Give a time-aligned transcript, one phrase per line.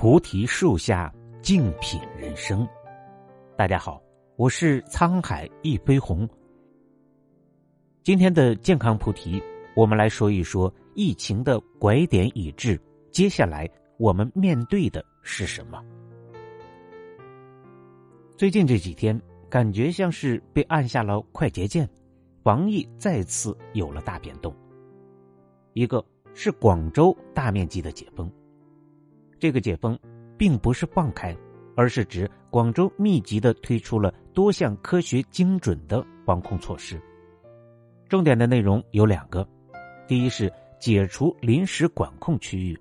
[0.00, 2.64] 菩提树下静品人生。
[3.56, 4.00] 大家好，
[4.36, 6.26] 我是沧海一飞鸿。
[8.04, 9.42] 今天的健康菩提，
[9.74, 12.80] 我们来说一说疫情的拐点已至，
[13.10, 15.84] 接下来我们面对的是什么？
[18.36, 19.20] 最近这几天，
[19.50, 21.90] 感觉像是被按下了快捷键，
[22.44, 24.54] 防疫再次有了大变动。
[25.72, 28.30] 一个是广州大面积的解封。
[29.38, 29.98] 这个解封，
[30.36, 31.36] 并不是放开，
[31.76, 37.00] 而是指广州密集的推出了多项科学精准的防控措施。
[38.08, 39.46] 重点的内容有两个：
[40.06, 42.74] 第一是解除临时管控区域；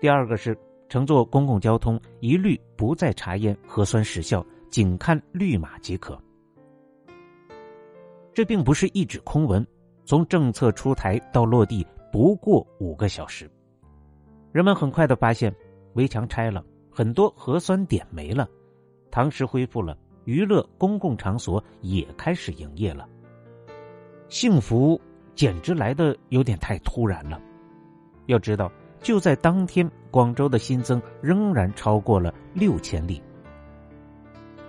[0.00, 0.56] 第二个是
[0.88, 6.20] 乘坐公共交通一律不再查验核酸时效，仅看绿码即可。
[8.32, 9.66] 这并不是一纸空文，
[10.04, 13.50] 从政策出台到落地不过五个小时，
[14.50, 15.54] 人们很快的发现。
[15.98, 18.48] 围墙拆了，很多核酸点没了，
[19.10, 23.04] 堂食恢复了，娱乐公共场所也开始营业了。
[24.28, 25.00] 幸福
[25.34, 27.40] 简直来的有点太突然了。
[28.26, 33.20] 要知道，就在当天，广州的新增仍然超过了六千例。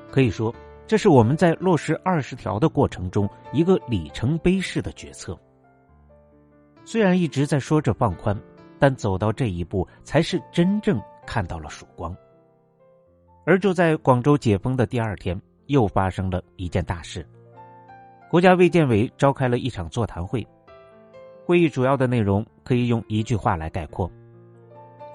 [0.09, 0.51] 可以说，
[0.87, 5.37] 这是我们在落实二十条的过程中一个里程碑式的决策。
[6.83, 8.35] 虽然一直在说着放宽，
[8.79, 10.99] 但走到这一步，才是真正。
[11.29, 12.15] 看到了曙光，
[13.45, 17.23] 而就在广州解封的第二天，又发生了一件大事。
[18.31, 20.43] 国家卫健委召开了一场座谈会，
[21.45, 24.11] 会议主要的内容可以用一句话来概括：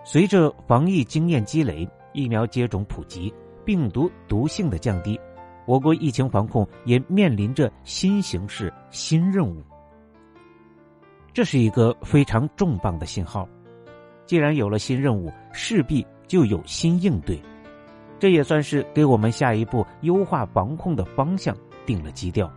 [0.04, 3.34] 随着防疫经验积累、疫苗接种普及、
[3.64, 5.18] 病毒毒性的降低，
[5.66, 9.60] 我国疫情防控也面临着新形势、新任务。
[11.32, 13.48] 这是一个非常重磅的信号。
[14.26, 17.40] 既然有了新任务，势必就有新应对，
[18.18, 22.50] 这也算是给我们下一步优化防控的方向定了基调。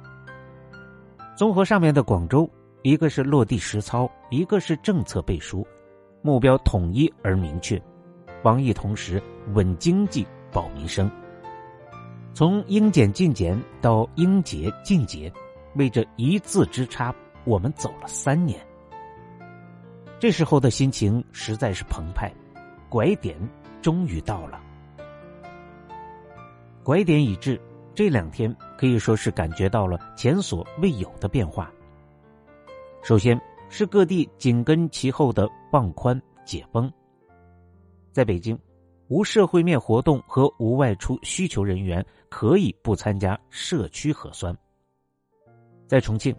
[1.35, 2.49] 综合上面的广州，
[2.83, 5.65] 一个是落地实操，一个是政策背书，
[6.21, 7.81] 目标统一而明确，
[8.41, 9.21] 防疫同时
[9.53, 11.11] 稳经济保民生。
[12.33, 15.31] 从应检尽检到应节尽节，
[15.75, 17.13] 为这一字之差，
[17.45, 18.66] 我们走了三年。
[20.19, 22.33] 这时候的心情实在是澎湃，
[22.89, 23.37] 拐点
[23.83, 24.59] 终于到了。
[26.83, 27.59] 拐点已至，
[27.93, 31.71] 这两天可以说是感觉到了前所未有的变化。
[33.03, 33.39] 首先
[33.69, 36.91] 是各地紧跟其后的放宽解封。
[38.11, 38.57] 在北京，
[39.09, 44.57] 无社会面活动和无外出需求人员可以不参加社区核酸。
[45.85, 46.35] 在重庆，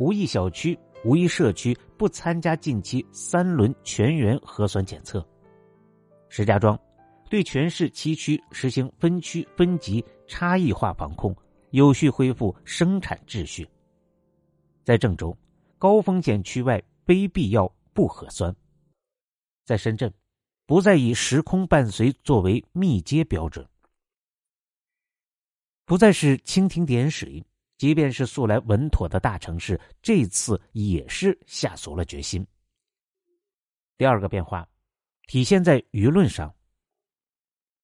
[0.00, 0.76] 无一小区。
[1.02, 5.26] 无一社区不参加近期三轮全员核酸检测。
[6.28, 6.78] 石家庄
[7.28, 11.34] 对全市七区实行分区分级差异化防控，
[11.70, 13.66] 有序恢复生产秩序。
[14.84, 15.36] 在郑州，
[15.78, 18.54] 高风险区外非必要不核酸。
[19.64, 20.12] 在深圳，
[20.66, 23.66] 不再以时空伴随作为密接标准，
[25.84, 27.42] 不再是蜻蜓点水。
[27.80, 32.46] 即便是素来稳妥的大城市，这次也是下足了决心。
[33.96, 34.68] 第二个变化，
[35.26, 36.54] 体现在舆论上。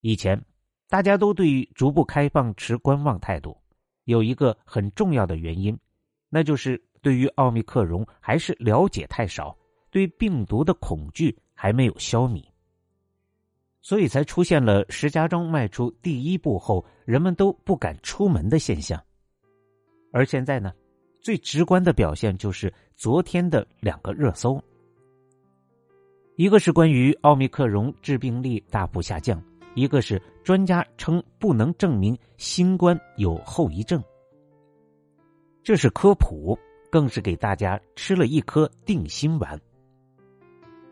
[0.02, 0.38] 以前
[0.86, 3.58] 大家都对于逐步开放持观望态度，
[4.04, 5.74] 有一个很重要的原因，
[6.28, 9.56] 那就是对于奥密克戎还是了解太少，
[9.88, 12.44] 对病毒的恐惧还没有消弭，
[13.80, 19.02] 所以才出现了石家庄迈出第一步后，人们都不敢出门的现象。
[20.16, 20.72] 而现在呢，
[21.20, 24.58] 最直观的表现就是昨天的两个热搜，
[26.36, 29.38] 一个是关于奥密克戎致病力大幅下降，
[29.74, 34.02] 一个是专家称不能证明新冠有后遗症。
[35.62, 36.58] 这是科普，
[36.90, 39.60] 更是给大家吃了一颗定心丸。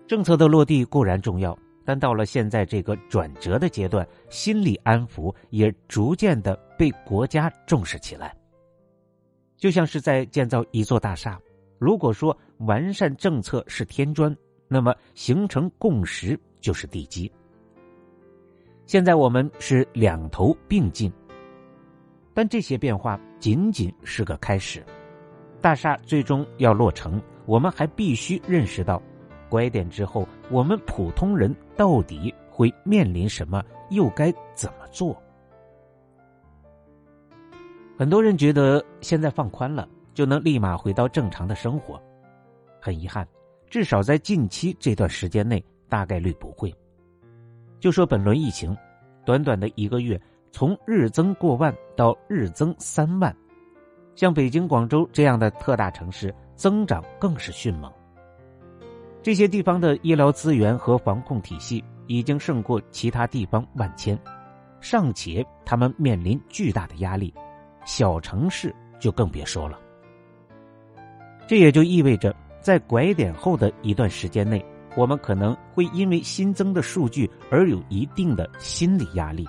[0.06, 8.36] 政策的落地固然重要，但到了现在这个转折的阶段，心理安抚也逐渐的被国家重视起来。
[9.64, 11.40] 就像是在建造一座大厦，
[11.78, 14.36] 如果说完善政策是天砖，
[14.68, 17.32] 那么形成共识就是地基。
[18.84, 21.10] 现在我们是两头并进，
[22.34, 24.84] 但这些变化仅仅是个开始。
[25.62, 29.00] 大厦最终要落成，我们还必须认识到，
[29.48, 35.18] 拐点之后，我们普通人到底会面临什么，又该怎么做。
[37.96, 42.00] 很多人觉得现在放宽了就能立马回到正常的生活，
[42.80, 43.26] 很遗憾，
[43.70, 46.74] 至少在近期这段时间内大概率不会。
[47.78, 48.76] 就说本轮疫情，
[49.24, 50.20] 短短的一个月，
[50.50, 53.34] 从日增过万到日增三万，
[54.16, 57.92] 像北京、广州这样的特大城市，增长更是迅猛。
[59.22, 64.18] 这些地方的医疗资源和防控体系已经胜过其他地方万千，
[64.80, 67.32] 尚且他们面临巨大的压力，
[67.84, 69.78] 小城市就更别说了。
[71.46, 74.64] 这也就意味着，在拐点后的一段时间内，
[74.96, 79.46] 我们可能会因为新增的数据而有一定的心理压力。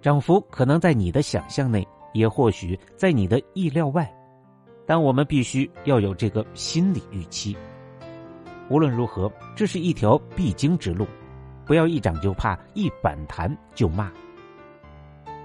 [0.00, 4.12] 涨幅可能在你的想象内，也或许在你的意料外，
[4.84, 7.56] 但我们必须要有这个心理预期。
[8.68, 11.06] 无论如何，这是一条必经之路，
[11.64, 14.10] 不要一涨就怕，一反弹就骂。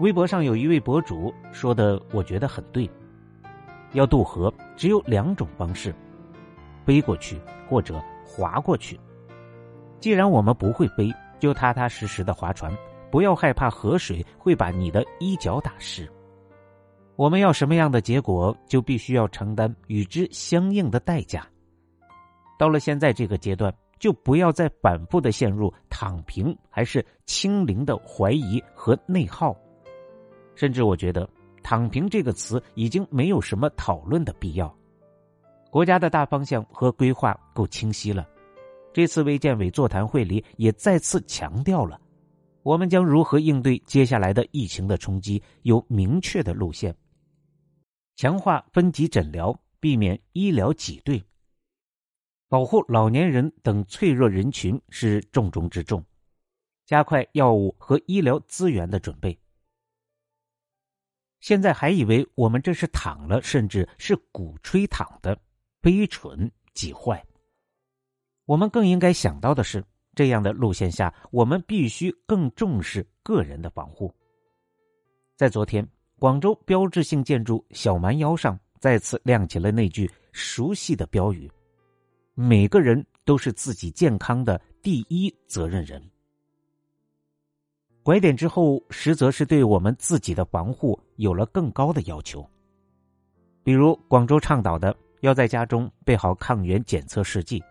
[0.01, 2.89] 微博上有一位博主说的，我觉得很对。
[3.93, 5.93] 要渡河，只有两种方式：
[6.83, 7.39] 飞过去
[7.69, 8.99] 或者划过去。
[9.99, 12.75] 既然我们不会飞，就踏踏实实的划船，
[13.11, 16.11] 不要害怕河水会把你的衣角打湿。
[17.15, 21.45] 我们要什么样的结果，就必须要承担与之相应的代价。
[22.57, 29.55] 到了现在这个阶段，就不要再反复的陷入躺平还是清零的怀疑和内耗，
[30.55, 31.29] 甚至我觉得。
[31.63, 34.75] 躺平这个词已经没有什么讨论的必要，
[35.69, 38.27] 国家的大方向和规划够清晰了。
[38.91, 42.01] 这次卫健委座谈会里也再次强调了，
[42.63, 46.93] 我们将如何应对接下来的疫情的冲击，有明确的路线。
[48.15, 51.23] 强化分级诊疗，避免医疗挤兑，
[52.49, 56.03] 保护老年人等脆弱人群是重中之重，
[56.87, 59.37] 加快药物和医疗资源的准备。
[61.51, 65.37] 现在还以为我们这是躺了，甚至是鼓吹躺的，
[65.81, 67.21] 悲蠢极坏。
[68.45, 69.83] 我们更应该想到的是，
[70.15, 74.09] 这样的路线下，我们必须更重视个人的防护。
[75.35, 75.85] 在昨天，
[76.17, 81.51] 广州标志性建筑小蛮腰上再次亮起了那句熟悉的标语
[82.33, 86.01] ：“每个人都是自己健康的第一责任人。”
[88.11, 92.45] 拐点之后，实则是对我们自己的防护有了更高的要求。
[93.63, 97.63] 比如广州倡导的，要在家中备好抗原检测试剂，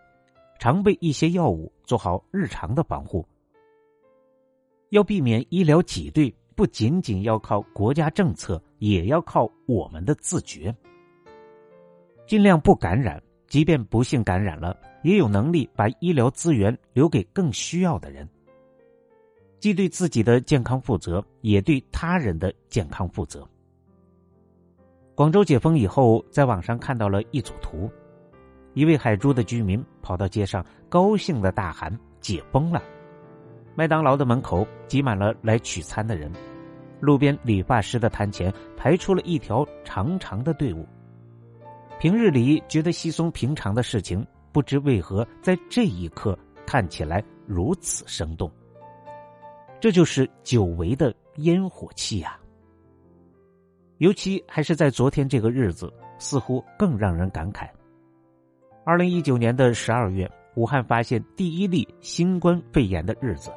[0.57, 3.23] 常备一些药物，做好日常的防护。
[4.89, 10.75] 要避免医疗挤兑，不仅仅要靠国家政策，也要靠我们的自觉。
[12.25, 18.27] 尽量不感染，即便不幸感染了，也有能力把医疗资源留给更需要的人。
[19.61, 23.47] 既对自己的健康负责，也对他人的健康负责。
[25.13, 27.87] 广州解封以后，在网上看到了一组图，
[28.73, 32.81] 一位海珠的居民跑到街上，高兴的大喊：“解封了！”
[33.77, 36.31] 麦当劳的门口挤满了来取餐的人，
[36.99, 40.87] 路边理发师的摊前排出了一条长长的队伍。
[41.99, 46.35] 平日里觉得稀松平常的事情，不知为何在这一刻
[46.65, 48.51] 看起来如此生动。
[49.81, 52.39] 这就是久违的烟火气呀！
[53.97, 57.67] 尤其还是在昨天这个日子，似乎更让人感慨。
[58.85, 63.51] 二零一九年的十二月，武汉发现第一例新冠肺炎的日子，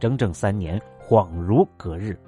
[0.00, 2.18] 整整三年恍如隔日。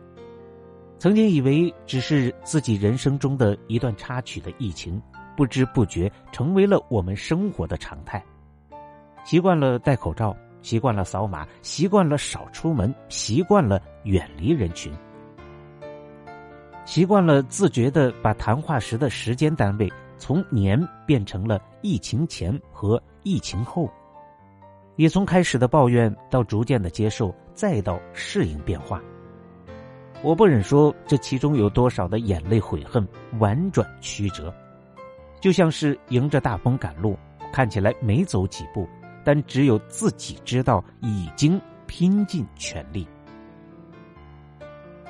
[0.97, 5.03] 曾经以为只是自己人生中的一段插曲的疫情，
[5.37, 8.25] 不知不觉成为了我们生活的常态，
[9.25, 10.37] 习惯了戴口罩。
[10.67, 14.93] 习惯了扫码，习惯了少出门，习惯了远离人群，
[16.85, 23.89] 习惯了自觉的把谈话时的时间单位从年变成了疫情前和疫情后，
[24.97, 29.01] 也从开始的抱怨到逐渐的接受，再到适应变化。
[30.21, 33.07] 我不忍说这其中有多少的眼泪悔恨，
[33.39, 34.53] 婉转曲折，
[35.41, 37.17] 就像是迎着大风赶路，
[37.53, 38.85] 看起来没走几步。
[39.27, 43.05] 但只有自己知道，已经拼尽全力。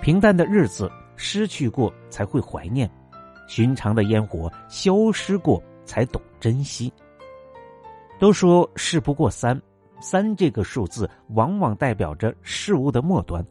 [0.00, 2.90] 平淡的日子失去过才会怀念，
[3.46, 6.90] 寻常的烟火消失过才懂珍惜。
[8.18, 9.60] 都说事不过三，
[10.00, 13.44] 三这个数字往往代表着事物的末端。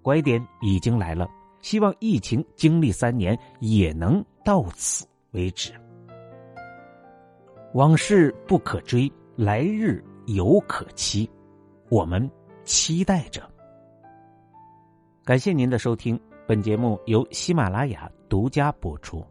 [0.00, 1.28] 拐点已经来了，
[1.60, 5.72] 希望疫情经历三年也能到此为止。
[7.74, 9.12] 往事不可追。
[9.36, 11.28] 来日犹可期，
[11.88, 12.30] 我们
[12.64, 13.42] 期待着。
[15.24, 19.24] 感谢您的收听，本节目由喜马拉雅独家播出。